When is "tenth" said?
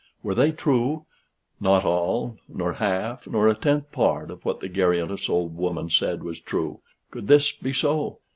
3.53-3.91